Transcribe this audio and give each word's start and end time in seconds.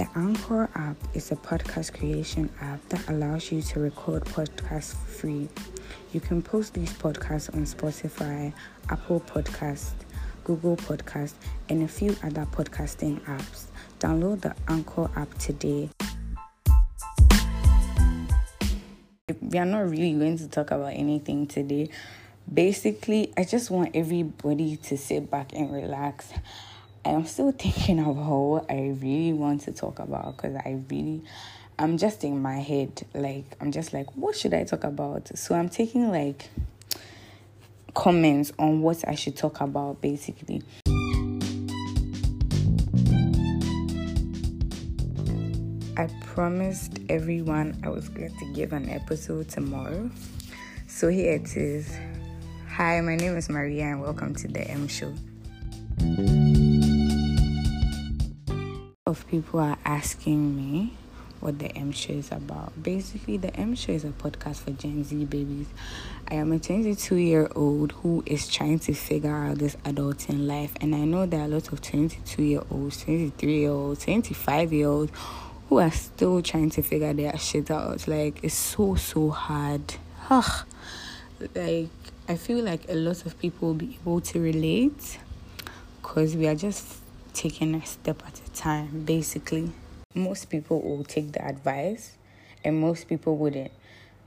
The 0.00 0.08
Anchor 0.16 0.70
app 0.76 0.96
is 1.12 1.30
a 1.30 1.36
podcast 1.36 1.92
creation 1.92 2.48
app 2.62 2.80
that 2.88 3.06
allows 3.10 3.52
you 3.52 3.60
to 3.60 3.80
record 3.80 4.24
podcasts 4.24 4.94
for 4.94 5.06
free. 5.06 5.46
You 6.14 6.20
can 6.20 6.40
post 6.40 6.72
these 6.72 6.90
podcasts 6.94 7.54
on 7.54 7.66
Spotify, 7.66 8.54
Apple 8.88 9.20
Podcast, 9.20 9.92
Google 10.42 10.78
Podcast, 10.78 11.34
and 11.68 11.82
a 11.82 11.86
few 11.86 12.16
other 12.24 12.46
podcasting 12.50 13.20
apps. 13.26 13.66
Download 13.98 14.40
the 14.40 14.54
Anchor 14.68 15.10
app 15.16 15.36
today. 15.36 15.90
We 19.42 19.58
are 19.58 19.66
not 19.66 19.80
really 19.80 20.14
going 20.14 20.38
to 20.38 20.48
talk 20.48 20.70
about 20.70 20.94
anything 20.94 21.46
today. 21.46 21.90
Basically, 22.50 23.34
I 23.36 23.44
just 23.44 23.70
want 23.70 23.90
everybody 23.94 24.76
to 24.76 24.96
sit 24.96 25.30
back 25.30 25.52
and 25.52 25.70
relax. 25.70 26.32
I 27.04 27.10
am 27.10 27.24
still 27.24 27.52
thinking 27.58 27.98
of 28.00 28.16
what 28.16 28.70
I 28.70 28.94
really 29.00 29.32
want 29.32 29.62
to 29.62 29.72
talk 29.72 29.98
about 29.98 30.36
because 30.36 30.56
I 30.56 30.82
really, 30.90 31.22
I'm 31.78 31.98
just 31.98 32.24
in 32.24 32.40
my 32.42 32.58
head. 32.58 33.06
Like, 33.14 33.44
I'm 33.60 33.72
just 33.72 33.92
like, 33.92 34.14
what 34.16 34.36
should 34.36 34.54
I 34.54 34.64
talk 34.64 34.84
about? 34.84 35.30
So 35.38 35.54
I'm 35.54 35.68
taking 35.68 36.10
like 36.10 36.48
comments 37.94 38.52
on 38.58 38.82
what 38.82 39.06
I 39.08 39.14
should 39.14 39.36
talk 39.36 39.60
about 39.60 40.00
basically. 40.00 40.62
I 45.96 46.08
promised 46.22 46.98
everyone 47.10 47.78
I 47.84 47.90
was 47.90 48.08
going 48.08 48.34
to 48.38 48.44
give 48.54 48.72
an 48.72 48.88
episode 48.88 49.48
tomorrow. 49.48 50.10
So 50.86 51.08
here 51.08 51.34
it 51.34 51.56
is. 51.56 51.94
Hi, 52.68 53.00
my 53.00 53.16
name 53.16 53.36
is 53.36 53.50
Maria 53.50 53.84
and 53.84 54.00
welcome 54.00 54.34
to 54.36 54.48
the 54.48 54.62
M 54.62 54.88
Show. 54.88 55.12
Of 59.10 59.26
people 59.26 59.58
are 59.58 59.76
asking 59.84 60.54
me 60.54 60.92
what 61.40 61.58
the 61.58 61.66
M 61.76 61.90
Show 61.90 62.12
is 62.12 62.30
about. 62.30 62.80
Basically, 62.80 63.38
the 63.38 63.52
M 63.56 63.74
Show 63.74 63.90
is 63.90 64.04
a 64.04 64.10
podcast 64.10 64.58
for 64.58 64.70
Gen 64.70 65.02
Z 65.02 65.24
babies. 65.24 65.66
I 66.28 66.34
am 66.34 66.52
a 66.52 66.60
22 66.60 67.16
year 67.16 67.50
old 67.56 67.90
who 67.90 68.22
is 68.24 68.46
trying 68.46 68.78
to 68.78 68.94
figure 68.94 69.34
out 69.34 69.58
this 69.58 69.74
adulting 69.84 70.46
life, 70.46 70.74
and 70.80 70.94
I 70.94 71.00
know 71.06 71.26
there 71.26 71.40
are 71.40 71.46
a 71.46 71.48
lot 71.48 71.72
of 71.72 71.82
22 71.82 72.40
year 72.40 72.62
olds, 72.70 73.02
23 73.02 73.52
year 73.52 73.70
olds, 73.70 74.04
25 74.04 74.72
year 74.72 74.86
olds 74.86 75.10
who 75.68 75.80
are 75.80 75.90
still 75.90 76.40
trying 76.40 76.70
to 76.70 76.82
figure 76.82 77.12
their 77.12 77.36
shit 77.36 77.68
out. 77.68 78.06
Like, 78.06 78.44
it's 78.44 78.54
so, 78.54 78.94
so 78.94 79.30
hard. 79.30 79.96
Ugh. 80.30 80.66
Like, 81.56 81.88
I 82.28 82.36
feel 82.36 82.62
like 82.62 82.88
a 82.88 82.94
lot 82.94 83.26
of 83.26 83.36
people 83.40 83.70
will 83.70 83.74
be 83.74 83.98
able 84.00 84.20
to 84.20 84.40
relate 84.40 85.18
because 86.00 86.36
we 86.36 86.46
are 86.46 86.54
just 86.54 87.00
taking 87.34 87.74
a 87.74 87.84
step 87.86 88.22
at 88.26 88.40
a 88.46 88.50
time, 88.52 89.04
basically 89.04 89.72
most 90.14 90.50
people 90.50 90.80
will 90.82 91.04
take 91.04 91.32
the 91.32 91.44
advice 91.44 92.16
and 92.64 92.80
most 92.80 93.08
people 93.08 93.36
wouldn't. 93.36 93.70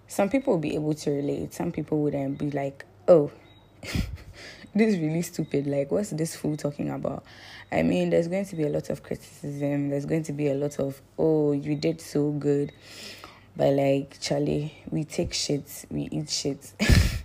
Some 0.07 0.29
people 0.29 0.53
will 0.53 0.61
be 0.61 0.75
able 0.75 0.93
to 0.93 1.11
relate, 1.11 1.53
some 1.53 1.71
people 1.71 2.01
wouldn't 2.01 2.37
be 2.37 2.51
like, 2.51 2.85
oh, 3.07 3.31
this 3.81 4.93
is 4.93 4.99
really 4.99 5.21
stupid. 5.21 5.67
Like, 5.67 5.91
what's 5.91 6.11
this 6.11 6.35
fool 6.35 6.55
talking 6.55 6.89
about? 6.89 7.25
I 7.71 7.83
mean, 7.83 8.11
there's 8.11 8.27
going 8.27 8.45
to 8.45 8.55
be 8.55 8.63
a 8.63 8.69
lot 8.69 8.89
of 8.89 9.03
criticism, 9.03 9.89
there's 9.89 10.05
going 10.05 10.23
to 10.23 10.33
be 10.33 10.47
a 10.47 10.53
lot 10.53 10.79
of, 10.79 11.01
oh, 11.17 11.51
you 11.51 11.75
did 11.75 11.99
so 11.99 12.31
good. 12.31 12.71
But, 13.55 13.73
like, 13.73 14.19
Charlie, 14.21 14.73
we 14.89 15.03
take 15.03 15.33
shit, 15.33 15.85
we 15.91 16.07
eat 16.11 16.29
shit. 16.29 16.73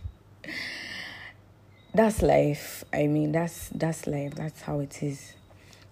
that's 1.95 2.23
life. 2.23 2.84
I 2.93 3.06
mean, 3.06 3.33
that's 3.33 3.71
that's 3.71 4.06
life. 4.06 4.34
That's 4.34 4.61
how 4.61 4.81
it 4.81 5.03
is. 5.03 5.33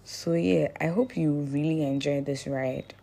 So, 0.09 0.31
yeah, 0.35 0.69
I 0.79 0.85
hope 0.85 1.17
you 1.17 1.33
really 1.33 1.83
enjoyed 1.83 2.25
this 2.25 2.47
ride. 2.47 2.93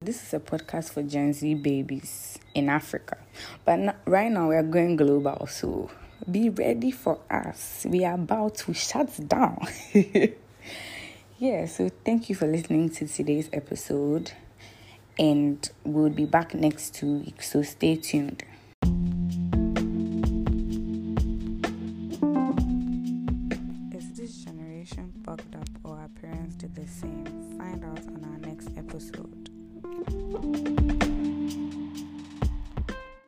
This 0.00 0.22
is 0.22 0.32
a 0.32 0.38
podcast 0.38 0.92
for 0.92 1.02
Gen 1.02 1.32
Z 1.32 1.54
babies 1.54 2.38
in 2.54 2.68
Africa, 2.68 3.18
but 3.64 3.96
right 4.06 4.30
now 4.30 4.50
we 4.50 4.54
are 4.54 4.62
going 4.62 4.94
global, 4.94 5.48
so 5.48 5.90
be 6.30 6.48
ready 6.48 6.92
for 6.92 7.18
us. 7.28 7.84
We 7.90 8.04
are 8.04 8.14
about 8.14 8.54
to 8.58 8.72
shut 8.72 9.10
down. 9.28 9.66
yeah, 11.38 11.66
so 11.66 11.90
thank 12.04 12.28
you 12.28 12.36
for 12.36 12.46
listening 12.46 12.90
to 12.90 13.08
today's 13.08 13.50
episode, 13.52 14.30
and 15.18 15.68
we'll 15.82 16.10
be 16.10 16.24
back 16.24 16.54
next 16.54 16.94
two 16.94 17.18
weeks, 17.18 17.50
so 17.50 17.62
stay 17.62 17.96
tuned. 17.96 18.44
Is 23.92 24.12
this 24.12 24.44
generation 24.44 25.12
fucked 25.26 25.56
up? 25.56 25.69
to 26.60 26.68
the 26.68 26.86
same. 26.86 27.24
Find 27.56 27.82
out 27.82 28.06
on 28.06 28.22
our 28.22 28.38
next 28.46 28.68
episode. 28.76 29.48